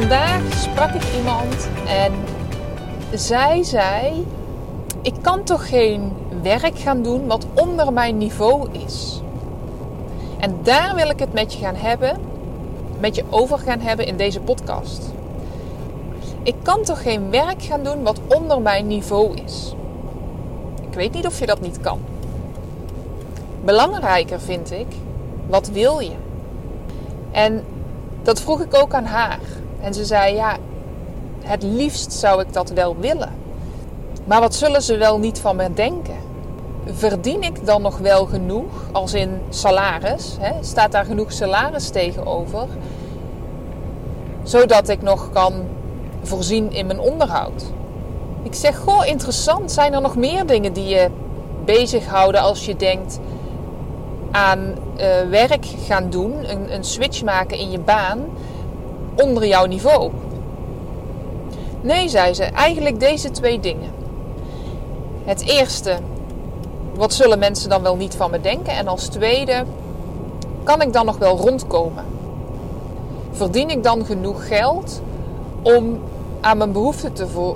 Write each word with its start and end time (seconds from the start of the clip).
Vandaag 0.00 0.52
sprak 0.52 0.90
ik 0.94 1.14
iemand 1.16 1.68
en 1.86 2.12
zij 3.18 3.62
zei: 3.62 4.26
Ik 5.02 5.14
kan 5.20 5.44
toch 5.44 5.68
geen 5.68 6.12
werk 6.42 6.78
gaan 6.78 7.02
doen 7.02 7.26
wat 7.26 7.46
onder 7.54 7.92
mijn 7.92 8.18
niveau 8.18 8.68
is. 8.72 9.20
En 10.38 10.58
daar 10.62 10.94
wil 10.94 11.08
ik 11.08 11.18
het 11.18 11.32
met 11.32 11.52
je 11.52 11.58
gaan 11.58 11.74
hebben, 11.74 12.16
met 13.00 13.14
je 13.14 13.24
over 13.30 13.58
gaan 13.58 13.80
hebben 13.80 14.06
in 14.06 14.16
deze 14.16 14.40
podcast. 14.40 15.12
Ik 16.42 16.54
kan 16.62 16.82
toch 16.82 17.02
geen 17.02 17.30
werk 17.30 17.62
gaan 17.62 17.82
doen 17.82 18.02
wat 18.02 18.20
onder 18.36 18.60
mijn 18.60 18.86
niveau 18.86 19.36
is. 19.44 19.74
Ik 20.88 20.94
weet 20.94 21.12
niet 21.12 21.26
of 21.26 21.38
je 21.38 21.46
dat 21.46 21.60
niet 21.60 21.80
kan. 21.80 22.00
Belangrijker 23.64 24.40
vind 24.40 24.72
ik, 24.72 24.86
wat 25.46 25.68
wil 25.68 25.98
je? 25.98 26.14
En 27.30 27.64
dat 28.22 28.40
vroeg 28.40 28.60
ik 28.60 28.74
ook 28.74 28.94
aan 28.94 29.04
haar. 29.04 29.40
En 29.86 29.94
ze 29.94 30.04
zei: 30.04 30.34
Ja, 30.34 30.56
het 31.44 31.62
liefst 31.62 32.12
zou 32.12 32.40
ik 32.40 32.52
dat 32.52 32.70
wel 32.70 32.96
willen. 32.96 33.32
Maar 34.24 34.40
wat 34.40 34.54
zullen 34.54 34.82
ze 34.82 34.96
wel 34.96 35.18
niet 35.18 35.38
van 35.38 35.56
me 35.56 35.72
denken? 35.74 36.16
Verdien 36.84 37.42
ik 37.42 37.66
dan 37.66 37.82
nog 37.82 37.98
wel 37.98 38.26
genoeg, 38.26 38.88
als 38.92 39.14
in 39.14 39.40
salaris? 39.48 40.36
Hè? 40.40 40.52
Staat 40.60 40.92
daar 40.92 41.04
genoeg 41.04 41.32
salaris 41.32 41.88
tegenover? 41.88 42.66
Zodat 44.42 44.88
ik 44.88 45.02
nog 45.02 45.30
kan 45.32 45.52
voorzien 46.22 46.72
in 46.72 46.86
mijn 46.86 47.00
onderhoud. 47.00 47.64
Ik 48.42 48.54
zeg, 48.54 48.78
goh, 48.78 49.06
interessant. 49.06 49.72
Zijn 49.72 49.92
er 49.92 50.00
nog 50.00 50.16
meer 50.16 50.46
dingen 50.46 50.72
die 50.72 50.88
je 50.88 51.10
bezighouden 51.64 52.40
als 52.40 52.66
je 52.66 52.76
denkt 52.76 53.18
aan 54.30 54.58
uh, 54.58 55.04
werk 55.30 55.66
gaan 55.86 56.10
doen, 56.10 56.50
een, 56.50 56.74
een 56.74 56.84
switch 56.84 57.22
maken 57.22 57.58
in 57.58 57.70
je 57.70 57.78
baan 57.78 58.24
onder 59.16 59.46
jouw 59.46 59.64
niveau? 59.64 60.10
Nee, 61.80 62.08
zei 62.08 62.34
ze, 62.34 62.44
eigenlijk 62.44 63.00
deze 63.00 63.30
twee 63.30 63.60
dingen. 63.60 63.90
Het 65.24 65.46
eerste, 65.46 65.96
wat 66.94 67.12
zullen 67.12 67.38
mensen 67.38 67.68
dan 67.68 67.82
wel 67.82 67.96
niet 67.96 68.14
van 68.14 68.30
me 68.30 68.40
denken? 68.40 68.72
En 68.72 68.88
als 68.88 69.06
tweede, 69.08 69.64
kan 70.62 70.82
ik 70.82 70.92
dan 70.92 71.06
nog 71.06 71.18
wel 71.18 71.36
rondkomen? 71.36 72.04
Verdien 73.30 73.70
ik 73.70 73.82
dan 73.82 74.04
genoeg 74.04 74.46
geld 74.48 75.00
om 75.62 76.00
aan 76.40 76.56
mijn 76.56 76.72
behoeften 76.72 77.12
te 77.12 77.54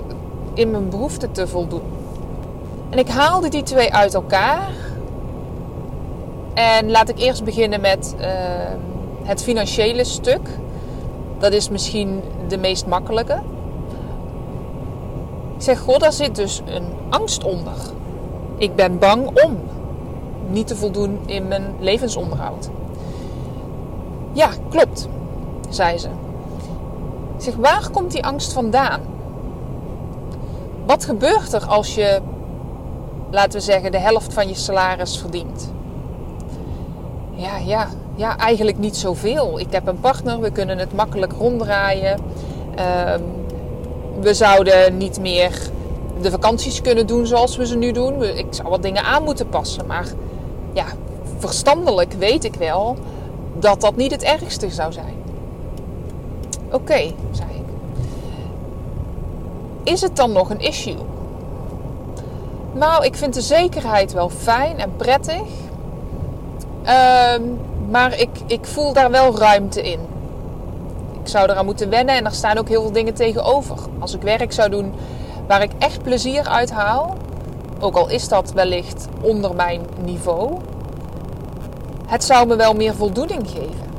in 0.53 0.71
mijn 0.71 0.89
behoeften 0.89 1.31
te 1.31 1.47
voldoen? 1.47 1.81
En 2.89 2.97
ik 2.97 3.07
haalde 3.07 3.49
die 3.49 3.63
twee 3.63 3.93
uit 3.93 4.13
elkaar. 4.13 4.69
En 6.53 6.91
laat 6.91 7.09
ik 7.09 7.19
eerst 7.19 7.43
beginnen 7.43 7.81
met 7.81 8.15
uh, 8.19 8.25
het 9.23 9.43
financiële 9.43 10.03
stuk. 10.03 10.49
Dat 11.41 11.53
is 11.53 11.69
misschien 11.69 12.21
de 12.47 12.57
meest 12.57 12.85
makkelijke. 12.85 13.39
Zeg, 15.57 15.79
goh, 15.79 15.97
daar 15.97 16.13
zit 16.13 16.35
dus 16.35 16.61
een 16.65 16.85
angst 17.09 17.43
onder. 17.43 17.73
Ik 18.57 18.75
ben 18.75 18.99
bang 18.99 19.43
om 19.45 19.57
niet 20.47 20.67
te 20.67 20.75
voldoen 20.75 21.19
in 21.25 21.47
mijn 21.47 21.75
levensonderhoud. 21.79 22.69
Ja, 24.31 24.49
klopt, 24.69 25.07
zei 25.69 25.97
ze. 25.97 26.09
Zeg, 27.37 27.55
waar 27.55 27.89
komt 27.91 28.11
die 28.11 28.25
angst 28.25 28.53
vandaan? 28.53 29.01
Wat 30.85 31.05
gebeurt 31.05 31.53
er 31.53 31.65
als 31.65 31.95
je, 31.95 32.21
laten 33.31 33.51
we 33.51 33.59
zeggen, 33.59 33.91
de 33.91 33.99
helft 33.99 34.33
van 34.33 34.47
je 34.47 34.55
salaris 34.55 35.17
verdient? 35.17 35.71
Ja, 37.31 37.57
ja, 37.57 37.87
ja, 38.15 38.37
eigenlijk 38.37 38.77
niet 38.77 38.97
zoveel. 38.97 39.59
Ik 39.59 39.71
heb 39.71 39.87
een 39.87 39.99
partner, 39.99 40.39
we 40.39 40.51
kunnen 40.51 40.77
het 40.77 40.93
makkelijk 40.93 41.33
ronddraaien. 41.33 42.19
Uh, 42.79 43.13
we 44.19 44.33
zouden 44.33 44.97
niet 44.97 45.19
meer 45.19 45.69
de 46.21 46.31
vakanties 46.31 46.81
kunnen 46.81 47.07
doen 47.07 47.25
zoals 47.25 47.57
we 47.57 47.65
ze 47.65 47.77
nu 47.77 47.91
doen. 47.91 48.23
Ik 48.23 48.45
zou 48.49 48.69
wat 48.69 48.81
dingen 48.81 49.03
aan 49.03 49.23
moeten 49.23 49.49
passen. 49.49 49.85
Maar 49.85 50.07
ja, 50.73 50.85
verstandelijk 51.37 52.13
weet 52.13 52.43
ik 52.43 52.55
wel 52.55 52.97
dat 53.59 53.81
dat 53.81 53.95
niet 53.95 54.11
het 54.11 54.23
ergste 54.23 54.69
zou 54.69 54.91
zijn. 54.91 55.15
Oké, 56.71 57.13
zei 57.31 57.49
ik. 57.49 57.65
Is 59.83 60.01
het 60.01 60.15
dan 60.15 60.31
nog 60.31 60.49
een 60.49 60.59
issue? 60.59 60.97
Nou, 62.73 63.05
ik 63.05 63.15
vind 63.15 63.33
de 63.33 63.41
zekerheid 63.41 64.13
wel 64.13 64.29
fijn 64.29 64.79
en 64.79 64.95
prettig. 64.95 65.41
Uh, 66.85 67.33
maar 67.91 68.19
ik, 68.19 68.29
ik 68.47 68.65
voel 68.65 68.93
daar 68.93 69.11
wel 69.11 69.37
ruimte 69.37 69.81
in. 69.81 69.99
Ik 71.21 71.27
zou 71.27 71.49
eraan 71.49 71.65
moeten 71.65 71.89
wennen 71.89 72.15
en 72.15 72.25
er 72.25 72.31
staan 72.31 72.57
ook 72.57 72.67
heel 72.67 72.81
veel 72.81 72.91
dingen 72.91 73.13
tegenover. 73.13 73.77
Als 73.99 74.13
ik 74.13 74.21
werk 74.21 74.51
zou 74.51 74.69
doen 74.69 74.93
waar 75.47 75.61
ik 75.61 75.71
echt 75.77 76.03
plezier 76.03 76.47
uit 76.47 76.71
haal, 76.71 77.17
ook 77.79 77.95
al 77.95 78.09
is 78.09 78.27
dat 78.27 78.51
wellicht 78.51 79.07
onder 79.21 79.55
mijn 79.55 79.81
niveau, 80.03 80.57
het 82.05 82.23
zou 82.23 82.47
me 82.47 82.55
wel 82.55 82.73
meer 82.73 82.95
voldoening 82.95 83.49
geven. 83.49 83.89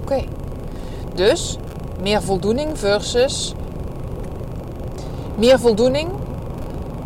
Oké. 0.00 0.24
Dus 1.14 1.56
meer 2.00 2.22
voldoening 2.22 2.78
versus 2.78 3.54
meer 5.36 5.58
voldoening 5.58 6.08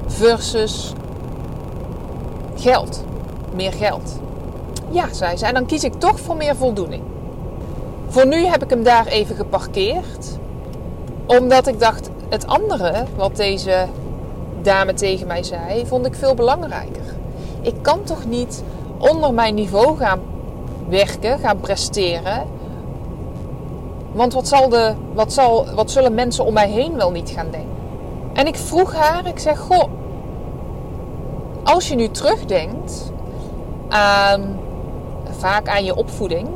versus 0.07 0.93
geld. 2.57 3.05
Meer 3.55 3.73
geld. 3.73 4.19
Ja, 4.91 5.13
zei 5.13 5.37
ze. 5.37 5.47
En 5.47 5.55
dan 5.55 5.67
kies 5.67 5.85
ik 5.85 5.95
toch 5.95 6.21
voor 6.21 6.37
meer 6.37 6.57
voldoening. 6.57 7.03
Voor 8.09 8.27
nu 8.27 8.47
heb 8.47 8.63
ik 8.63 8.71
hem 8.71 8.83
daar 8.83 9.07
even 9.07 9.37
geparkeerd. 9.37 10.39
Omdat 11.27 11.67
ik 11.67 11.81
dacht, 11.81 12.11
het 12.29 12.47
andere 12.47 13.05
wat 13.17 13.37
deze 13.37 13.87
dame 14.63 14.95
tegen 14.95 15.27
mij 15.27 15.43
zei, 15.43 15.87
vond 15.87 16.07
ik 16.07 16.15
veel 16.15 16.35
belangrijker. 16.35 17.03
Ik 17.61 17.75
kan 17.83 18.03
toch 18.05 18.25
niet 18.25 18.63
onder 18.99 19.35
mijn 19.35 19.55
niveau 19.55 19.97
gaan 19.97 20.21
werken, 20.89 21.39
gaan 21.39 21.61
presteren. 21.61 22.47
Want 24.13 24.33
wat, 24.33 24.49
zal 24.49 24.69
de, 24.69 24.95
wat, 25.15 25.33
zal, 25.33 25.67
wat 25.75 25.91
zullen 25.91 26.15
mensen 26.15 26.45
om 26.45 26.53
mij 26.53 26.69
heen 26.69 26.97
wel 26.97 27.11
niet 27.11 27.31
gaan 27.31 27.51
denken? 27.51 27.77
En 28.33 28.47
ik 28.47 28.57
vroeg 28.57 28.95
haar, 28.95 29.27
ik 29.27 29.39
zeg, 29.39 29.59
goh, 29.59 29.85
als 31.65 31.89
je 31.89 31.95
nu 31.95 32.09
terugdenkt 32.09 33.13
aan, 33.89 34.59
vaak 35.39 35.69
aan 35.69 35.85
je 35.85 35.95
opvoeding, 35.95 36.49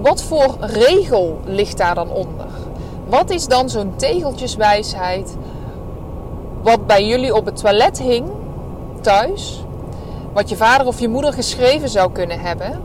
wat 0.00 0.22
voor 0.22 0.56
regel 0.60 1.40
ligt 1.44 1.78
daar 1.78 1.94
dan 1.94 2.10
onder? 2.10 2.46
Wat 3.08 3.30
is 3.30 3.46
dan 3.46 3.68
zo'n 3.68 3.92
tegeltjeswijsheid 3.96 5.36
wat 6.62 6.86
bij 6.86 7.06
jullie 7.06 7.34
op 7.34 7.44
het 7.44 7.56
toilet 7.56 7.98
hing 7.98 8.28
thuis, 9.00 9.64
wat 10.32 10.48
je 10.48 10.56
vader 10.56 10.86
of 10.86 11.00
je 11.00 11.08
moeder 11.08 11.32
geschreven 11.32 11.88
zou 11.88 12.12
kunnen 12.12 12.40
hebben, 12.40 12.80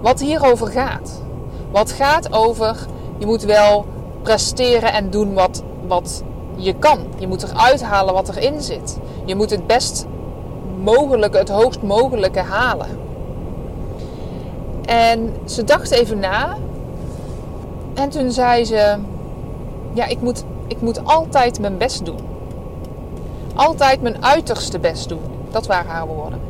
wat 0.00 0.20
hierover 0.20 0.66
gaat? 0.66 1.22
Wat 1.70 1.92
gaat 1.92 2.32
over 2.32 2.86
je 3.18 3.26
moet 3.26 3.42
wel 3.42 3.86
presteren 4.22 4.92
en 4.92 5.10
doen 5.10 5.34
wat, 5.34 5.62
wat 5.86 6.22
je 6.56 6.74
kan. 6.74 6.98
Je 7.18 7.28
moet 7.28 7.42
eruit 7.42 7.82
halen 7.82 8.14
wat 8.14 8.28
erin 8.28 8.60
zit. 8.60 8.98
Je 9.24 9.34
moet 9.34 9.50
het 9.50 9.66
best 9.66 10.06
mogelijke, 10.82 11.38
het 11.38 11.48
hoogst 11.48 11.82
mogelijke 11.82 12.40
halen. 12.40 12.88
En 14.90 15.34
ze 15.44 15.64
dacht 15.64 15.90
even 15.90 16.18
na. 16.18 16.56
En 17.94 18.08
toen 18.08 18.32
zei 18.32 18.64
ze: 18.64 18.96
Ja, 19.92 20.06
ik 20.06 20.20
moet, 20.20 20.44
ik 20.66 20.80
moet 20.80 21.04
altijd 21.04 21.60
mijn 21.60 21.78
best 21.78 22.04
doen. 22.04 22.18
Altijd 23.54 24.02
mijn 24.02 24.24
uiterste 24.24 24.78
best 24.78 25.08
doen. 25.08 25.20
Dat 25.50 25.66
waren 25.66 25.90
haar 25.90 26.06
woorden. 26.06 26.40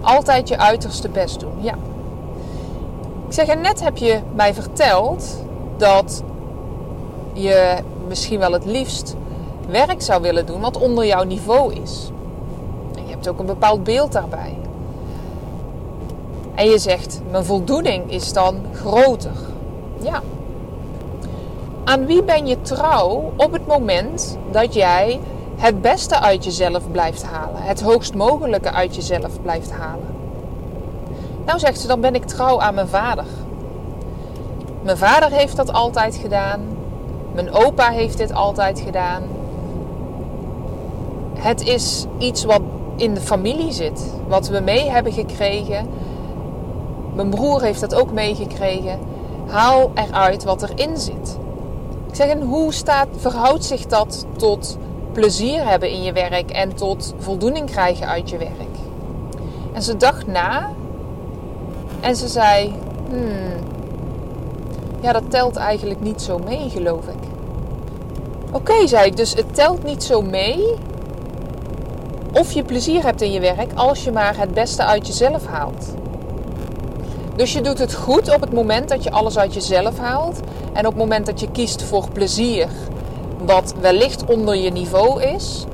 Altijd 0.00 0.48
je 0.48 0.58
uiterste 0.58 1.08
best 1.08 1.40
doen. 1.40 1.52
Ja. 1.60 1.74
Ik 3.26 3.32
zeg: 3.32 3.46
En 3.46 3.60
net 3.60 3.84
heb 3.84 3.96
je 3.96 4.20
mij 4.34 4.54
verteld 4.54 5.44
dat 5.76 6.22
je 7.32 7.76
misschien 8.08 8.38
wel 8.38 8.52
het 8.52 8.64
liefst 8.64 9.16
werk 9.68 10.02
zou 10.02 10.22
willen 10.22 10.46
doen 10.46 10.60
wat 10.60 10.76
onder 10.76 11.06
jouw 11.06 11.24
niveau 11.24 11.74
is. 11.74 12.10
En 12.96 13.04
je 13.04 13.10
hebt 13.10 13.28
ook 13.28 13.38
een 13.38 13.46
bepaald 13.46 13.84
beeld 13.84 14.12
daarbij. 14.12 14.59
En 16.60 16.70
je 16.70 16.78
zegt, 16.78 17.20
mijn 17.30 17.44
voldoening 17.44 18.10
is 18.10 18.32
dan 18.32 18.60
groter. 18.74 19.32
Ja. 20.02 20.22
Aan 21.84 22.06
wie 22.06 22.22
ben 22.22 22.46
je 22.46 22.60
trouw 22.60 23.32
op 23.36 23.52
het 23.52 23.66
moment 23.66 24.38
dat 24.50 24.74
jij 24.74 25.20
het 25.56 25.80
beste 25.80 26.20
uit 26.20 26.44
jezelf 26.44 26.90
blijft 26.90 27.22
halen, 27.22 27.62
het 27.62 27.80
hoogst 27.80 28.14
mogelijke 28.14 28.72
uit 28.72 28.94
jezelf 28.94 29.42
blijft 29.42 29.72
halen? 29.72 30.06
Nou 31.46 31.58
zegt 31.58 31.80
ze, 31.80 31.86
dan 31.86 32.00
ben 32.00 32.14
ik 32.14 32.24
trouw 32.24 32.60
aan 32.60 32.74
mijn 32.74 32.88
vader. 32.88 33.26
Mijn 34.82 34.98
vader 34.98 35.30
heeft 35.30 35.56
dat 35.56 35.72
altijd 35.72 36.16
gedaan. 36.16 36.60
Mijn 37.34 37.52
opa 37.52 37.90
heeft 37.90 38.18
dit 38.18 38.34
altijd 38.34 38.80
gedaan. 38.80 39.22
Het 41.34 41.66
is 41.66 42.06
iets 42.18 42.44
wat 42.44 42.62
in 42.96 43.14
de 43.14 43.20
familie 43.20 43.72
zit, 43.72 44.12
wat 44.28 44.48
we 44.48 44.60
mee 44.60 44.90
hebben 44.90 45.12
gekregen. 45.12 45.88
Mijn 47.14 47.30
broer 47.30 47.62
heeft 47.62 47.80
dat 47.80 47.94
ook 47.94 48.12
meegekregen. 48.12 48.98
Haal 49.46 49.90
eruit 49.94 50.44
wat 50.44 50.62
erin 50.62 50.96
zit. 50.96 51.38
Ik 52.08 52.14
zeg, 52.14 52.28
en 52.28 52.42
hoe 52.42 52.72
staat, 52.72 53.08
verhoudt 53.16 53.64
zich 53.64 53.86
dat 53.86 54.26
tot 54.36 54.78
plezier 55.12 55.68
hebben 55.68 55.90
in 55.90 56.02
je 56.02 56.12
werk 56.12 56.50
en 56.50 56.74
tot 56.74 57.14
voldoening 57.18 57.70
krijgen 57.70 58.06
uit 58.06 58.30
je 58.30 58.38
werk? 58.38 58.78
En 59.72 59.82
ze 59.82 59.96
dacht 59.96 60.26
na 60.26 60.70
en 62.00 62.16
ze 62.16 62.28
zei: 62.28 62.74
Hmm, 63.08 63.64
ja, 65.00 65.12
dat 65.12 65.30
telt 65.30 65.56
eigenlijk 65.56 66.00
niet 66.00 66.22
zo 66.22 66.38
mee, 66.38 66.70
geloof 66.70 67.06
ik. 67.06 67.28
Oké, 68.52 68.86
zei 68.86 69.06
ik, 69.06 69.16
dus 69.16 69.34
het 69.34 69.54
telt 69.54 69.84
niet 69.84 70.02
zo 70.02 70.22
mee 70.22 70.74
of 72.32 72.52
je 72.52 72.62
plezier 72.62 73.04
hebt 73.04 73.22
in 73.22 73.32
je 73.32 73.40
werk 73.40 73.72
als 73.74 74.04
je 74.04 74.12
maar 74.12 74.36
het 74.36 74.54
beste 74.54 74.84
uit 74.84 75.06
jezelf 75.06 75.46
haalt. 75.46 75.94
Dus 77.36 77.52
je 77.52 77.60
doet 77.60 77.78
het 77.78 77.94
goed 77.94 78.34
op 78.34 78.40
het 78.40 78.52
moment 78.52 78.88
dat 78.88 79.04
je 79.04 79.10
alles 79.10 79.38
uit 79.38 79.54
jezelf 79.54 79.98
haalt 79.98 80.40
en 80.72 80.86
op 80.86 80.92
het 80.92 81.02
moment 81.02 81.26
dat 81.26 81.40
je 81.40 81.50
kiest 81.50 81.82
voor 81.82 82.08
plezier, 82.12 82.68
wat 83.44 83.74
wellicht 83.80 84.24
onder 84.24 84.56
je 84.56 84.70
niveau 84.70 85.22
is. 85.22 85.64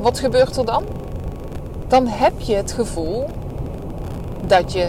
Wat 0.00 0.18
gebeurt 0.18 0.56
er 0.56 0.64
dan? 0.64 0.84
Dan 1.88 2.06
heb 2.06 2.40
je 2.40 2.54
het 2.54 2.72
gevoel 2.72 3.26
dat 4.46 4.72
je 4.72 4.88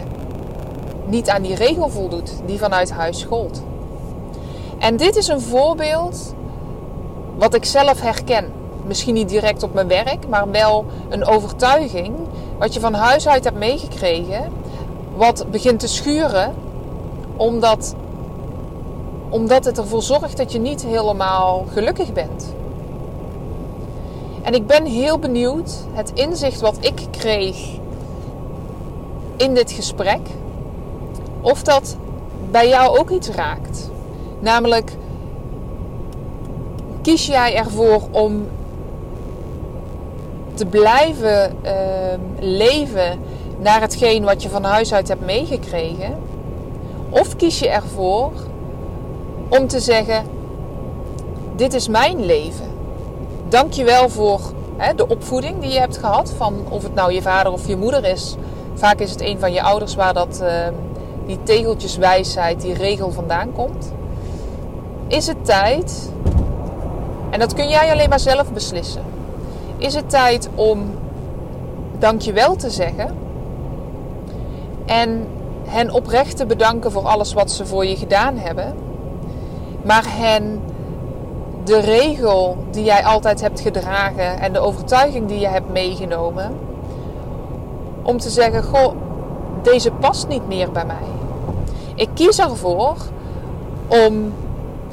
niet 1.06 1.30
aan 1.30 1.42
die 1.42 1.56
regel 1.56 1.90
voldoet 1.90 2.32
die 2.46 2.58
vanuit 2.58 2.92
huis 2.92 3.24
gold. 3.24 3.62
En 4.80 4.98
dit 4.98 5.16
is 5.16 5.28
een 5.28 5.42
voorbeeld 5.42 6.34
wat 7.38 7.54
ik 7.54 7.66
zelf 7.66 8.02
herken. 8.02 8.52
Misschien 8.86 9.14
niet 9.14 9.30
direct 9.30 9.64
op 9.64 9.74
mijn 9.74 9.88
werk, 9.88 10.28
maar 10.28 10.52
wel 10.52 10.86
een 11.10 11.26
overtuiging 11.26 12.16
wat 12.58 12.74
je 12.74 12.80
van 12.80 12.94
huis 12.94 13.28
uit 13.28 13.44
hebt 13.44 13.58
meegekregen, 13.58 14.52
wat 15.18 15.46
begint 15.52 15.80
te 15.80 15.88
schuren 15.88 16.54
omdat, 17.36 17.96
omdat 19.30 19.66
het 19.66 19.78
ervoor 19.78 20.04
zorgt 20.04 20.38
dat 20.38 20.52
je 20.52 20.60
niet 20.60 20.86
helemaal 20.86 21.66
gelukkig 21.72 22.14
bent. 22.14 22.54
En 24.42 24.54
ik 24.54 24.68
ben 24.68 24.86
heel 24.86 25.20
benieuwd, 25.20 25.72
het 25.92 26.12
inzicht 26.14 26.62
wat 26.62 26.78
ik 26.80 27.02
kreeg 27.12 27.58
in 29.36 29.54
dit 29.54 29.72
gesprek, 29.72 30.20
of 31.42 31.64
dat 31.64 31.98
bij 32.52 32.68
jou 32.68 33.00
ook 33.00 33.10
iets 33.10 33.30
raakt. 33.30 33.90
Namelijk, 34.40 34.92
kies 37.02 37.26
jij 37.26 37.56
ervoor 37.56 38.02
om 38.12 38.48
te 40.54 40.66
blijven 40.66 41.56
uh, 41.64 41.72
leven 42.40 43.20
naar 43.58 43.82
hetgeen 43.82 44.24
wat 44.24 44.44
je 44.44 44.50
van 44.50 44.64
huis 44.64 44.94
uit 44.94 45.08
hebt 45.08 45.26
meegekregen? 45.26 46.18
Of 47.10 47.36
kies 47.36 47.60
je 47.60 47.70
ervoor 47.70 48.32
om 49.50 49.68
te 49.68 49.80
zeggen: 49.80 50.26
Dit 51.56 51.74
is 51.74 51.88
mijn 51.88 52.26
leven. 52.26 52.66
Dank 53.50 53.74
je 53.74 53.84
wel 53.84 54.10
voor 54.10 54.40
hè, 54.78 54.96
de 54.96 55.08
opvoeding 55.08 55.62
die 55.62 55.72
je 55.72 55.80
hebt 55.80 55.98
gehad. 55.98 56.34
Van 56.38 56.66
of 56.70 56.84
het 56.84 56.94
nou 56.94 57.14
je 57.14 57.22
vader 57.22 57.52
of 57.52 57.68
je 57.68 57.78
moeder 57.78 58.06
is. 58.06 58.36
Vaak 58.74 59.00
is 59.00 59.12
het 59.12 59.22
een 59.22 59.40
van 59.40 59.54
je 59.54 59.62
ouders 59.62 59.96
waar 59.96 60.14
dat, 60.14 60.40
uh, 60.44 60.50
die 61.26 61.44
tegeltjeswijsheid, 61.44 62.62
die 62.62 62.74
regel 62.74 63.12
vandaan 63.12 63.52
komt. 63.52 63.92
Is 65.08 65.28
het 65.28 65.46
tijd, 65.46 66.12
en 67.30 67.40
dat 67.40 67.54
kun 67.54 67.70
jij 67.70 67.92
alleen 67.92 68.10
maar 68.10 68.20
zelf 68.20 68.54
beslissen. 68.54 69.02
Is 69.78 69.94
het 69.94 70.10
tijd 70.10 70.50
om 70.56 70.92
dankjewel 72.00 72.56
te 72.56 72.70
zeggen 72.70 73.16
en 74.88 75.28
hen 75.66 75.92
oprecht 75.92 76.38
te 76.38 76.46
bedanken 76.46 76.92
voor 76.92 77.08
alles 77.08 77.34
wat 77.34 77.52
ze 77.52 77.66
voor 77.66 77.86
je 77.86 77.96
gedaan 77.96 78.38
hebben, 78.38 78.76
maar 79.82 80.04
hen 80.08 80.62
de 81.64 81.80
regel 81.80 82.58
die 82.72 82.84
jij 82.84 83.04
altijd 83.04 83.42
hebt 83.42 83.60
gedragen 83.60 84.40
en 84.40 84.54
de 84.54 84.60
overtuiging 84.60 85.28
die 85.28 85.40
je 85.40 85.48
hebt 85.48 85.72
meegenomen, 85.72 86.52
om 88.04 88.18
te 88.18 88.30
zeggen: 88.30 88.64
Goh, 88.64 88.94
deze 89.64 89.92
past 89.92 90.28
niet 90.28 90.48
meer 90.48 90.72
bij 90.72 90.86
mij. 90.86 91.08
Ik 91.96 92.10
kies 92.14 92.40
ervoor 92.40 92.96
om 93.88 94.34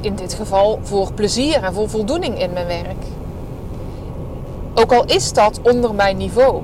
in 0.01 0.15
dit 0.15 0.33
geval 0.33 0.79
voor 0.81 1.13
plezier 1.13 1.63
en 1.63 1.73
voor 1.73 1.89
voldoening 1.89 2.39
in 2.39 2.53
mijn 2.53 2.67
werk. 2.67 3.03
Ook 4.73 4.93
al 4.93 5.05
is 5.05 5.33
dat 5.33 5.59
onder 5.63 5.95
mijn 5.95 6.17
niveau. 6.17 6.61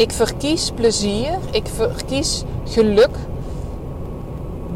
Ik 0.00 0.12
verkies 0.12 0.70
plezier, 0.74 1.38
ik 1.50 1.66
verkies 1.66 2.42
geluk 2.64 3.16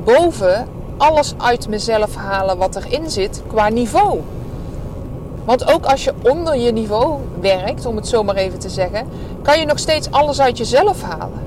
boven 0.05 0.69
alles 0.97 1.35
uit 1.39 1.69
mezelf 1.69 2.15
halen 2.15 2.59
wat 2.59 2.77
erin 2.77 3.11
zit 3.11 3.43
qua 3.47 3.69
niveau. 3.69 4.21
Want 5.45 5.73
ook 5.73 5.85
als 5.85 6.05
je 6.05 6.13
onder 6.23 6.57
je 6.57 6.73
niveau 6.73 7.19
werkt, 7.41 7.87
om 7.87 7.97
het 7.97 8.09
zo 8.09 8.23
maar 8.23 8.35
even 8.35 8.59
te 8.59 8.69
zeggen, 8.69 9.07
kan 9.43 9.59
je 9.59 9.67
nog 9.67 9.79
steeds 9.79 10.11
alles 10.11 10.41
uit 10.41 10.59
jezelf 10.59 11.03
halen. 11.03 11.47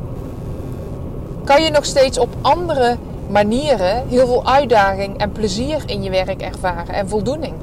Kan 1.44 1.64
je 1.64 1.70
nog 1.70 1.86
steeds 1.86 2.18
op 2.18 2.30
andere 2.42 2.98
manieren 3.30 4.08
heel 4.08 4.26
veel 4.26 4.46
uitdaging 4.46 5.18
en 5.18 5.32
plezier 5.32 5.84
in 5.86 6.04
je 6.04 6.10
werk 6.10 6.42
ervaren 6.42 6.96
en 6.96 7.10
voldoening. 7.10 7.54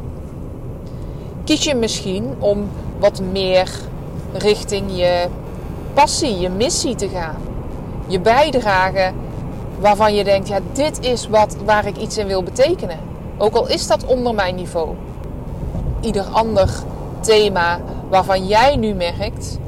Kies 1.44 1.64
je 1.64 1.74
misschien 1.74 2.34
om 2.38 2.68
wat 2.98 3.20
meer 3.32 3.70
richting 4.32 4.84
je 4.96 5.28
passie, 5.94 6.38
je 6.38 6.48
missie 6.48 6.94
te 6.94 7.08
gaan. 7.08 7.36
Je 8.06 8.20
bijdrage 8.20 9.12
waarvan 9.78 10.14
je 10.14 10.24
denkt, 10.24 10.48
ja, 10.48 10.58
dit 10.72 11.00
is 11.00 11.28
wat, 11.28 11.56
waar 11.64 11.86
ik 11.86 11.96
iets 11.96 12.18
in 12.18 12.26
wil 12.26 12.42
betekenen. 12.42 12.98
Ook 13.38 13.54
al 13.54 13.68
is 13.68 13.86
dat 13.86 14.04
onder 14.04 14.34
mijn 14.34 14.54
niveau. 14.54 14.88
Ieder 16.00 16.24
ander 16.24 16.70
thema 17.20 17.80
waarvan 18.08 18.46
jij 18.46 18.76
nu 18.76 18.94
merkt, 18.94 19.58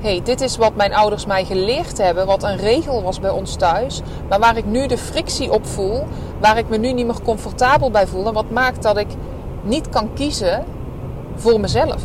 hey, 0.00 0.20
dit 0.24 0.40
is 0.40 0.56
wat 0.56 0.74
mijn 0.74 0.94
ouders 0.94 1.26
mij 1.26 1.44
geleerd 1.44 1.98
hebben, 1.98 2.26
wat 2.26 2.42
een 2.42 2.56
regel 2.56 3.02
was 3.02 3.20
bij 3.20 3.30
ons 3.30 3.54
thuis, 3.54 4.02
maar 4.28 4.38
waar 4.38 4.56
ik 4.56 4.66
nu 4.66 4.86
de 4.86 4.98
frictie 4.98 5.52
op 5.52 5.66
voel, 5.66 6.04
waar 6.40 6.58
ik 6.58 6.68
me 6.68 6.76
nu 6.76 6.92
niet 6.92 7.06
meer 7.06 7.22
comfortabel 7.24 7.90
bij 7.90 8.06
voel 8.06 8.26
en 8.26 8.32
wat 8.32 8.50
maakt 8.50 8.82
dat 8.82 8.96
ik 8.96 9.08
niet 9.62 9.88
kan 9.88 10.10
kiezen 10.14 10.64
voor 11.34 11.60
mezelf. 11.60 12.02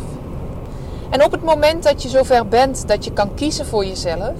En 1.12 1.24
op 1.24 1.32
het 1.32 1.42
moment 1.42 1.82
dat 1.82 2.02
je 2.02 2.08
zover 2.08 2.48
bent 2.48 2.88
dat 2.88 3.04
je 3.04 3.12
kan 3.12 3.34
kiezen 3.34 3.66
voor 3.66 3.84
jezelf 3.84 4.34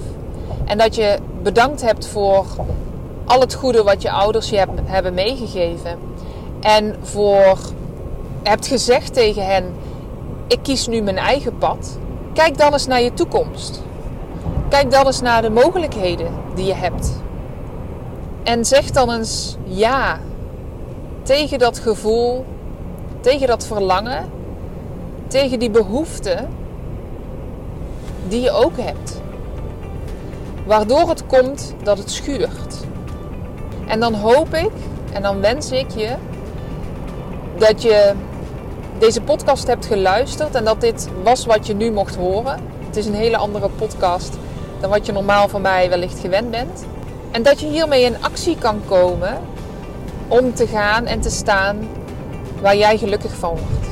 en 0.64 0.78
dat 0.78 0.94
je 0.94 1.18
bedankt 1.42 1.82
hebt 1.82 2.06
voor 2.06 2.46
al 3.24 3.40
het 3.40 3.54
goede 3.54 3.82
wat 3.82 4.02
je 4.02 4.10
ouders 4.10 4.48
je 4.48 4.66
hebben 4.84 5.14
meegegeven 5.14 5.98
en 6.60 6.96
voor 7.02 7.58
hebt 8.42 8.66
gezegd 8.66 9.14
tegen 9.14 9.46
hen: 9.46 9.74
ik 10.46 10.58
kies 10.62 10.86
nu 10.86 11.00
mijn 11.00 11.18
eigen 11.18 11.58
pad 11.58 11.98
Kijk 12.32 12.58
dan 12.58 12.72
eens 12.72 12.86
naar 12.86 13.02
je 13.02 13.14
toekomst. 13.14 13.82
Kijk 14.68 14.90
dan 14.90 15.06
eens 15.06 15.20
naar 15.20 15.42
de 15.42 15.50
mogelijkheden 15.50 16.32
die 16.54 16.64
je 16.64 16.74
hebt. 16.74 17.12
En 18.42 18.64
zeg 18.64 18.90
dan 18.90 19.12
eens 19.12 19.56
ja 19.64 20.20
tegen 21.22 21.58
dat 21.58 21.78
gevoel, 21.78 22.44
tegen 23.20 23.46
dat 23.46 23.66
verlangen, 23.66 24.30
tegen 25.26 25.58
die 25.58 25.70
behoefte 25.70 26.46
die 28.28 28.40
je 28.40 28.50
ook 28.50 28.76
hebt. 28.76 29.20
Waardoor 30.66 31.08
het 31.08 31.26
komt 31.26 31.74
dat 31.82 31.98
het 31.98 32.10
schuurt. 32.10 32.80
En 33.86 34.00
dan 34.00 34.14
hoop 34.14 34.54
ik 34.54 34.70
en 35.12 35.22
dan 35.22 35.40
wens 35.40 35.70
ik 35.70 35.90
je 35.90 36.14
dat 37.58 37.82
je 37.82 38.12
deze 38.98 39.20
podcast 39.20 39.66
hebt 39.66 39.86
geluisterd 39.86 40.54
en 40.54 40.64
dat 40.64 40.80
dit 40.80 41.08
was 41.22 41.46
wat 41.46 41.66
je 41.66 41.74
nu 41.74 41.90
mocht 41.90 42.14
horen. 42.14 42.60
Het 42.86 42.96
is 42.96 43.06
een 43.06 43.14
hele 43.14 43.36
andere 43.36 43.68
podcast 43.68 44.32
dan 44.80 44.90
wat 44.90 45.06
je 45.06 45.12
normaal 45.12 45.48
van 45.48 45.62
mij 45.62 45.88
wellicht 45.88 46.18
gewend 46.18 46.50
bent. 46.50 46.84
En 47.30 47.42
dat 47.42 47.60
je 47.60 47.66
hiermee 47.66 48.04
in 48.04 48.22
actie 48.22 48.56
kan 48.58 48.80
komen 48.86 49.38
om 50.28 50.54
te 50.54 50.66
gaan 50.66 51.06
en 51.06 51.20
te 51.20 51.30
staan 51.30 51.88
waar 52.60 52.76
jij 52.76 52.98
gelukkig 52.98 53.34
van 53.34 53.50
wordt. 53.50 53.91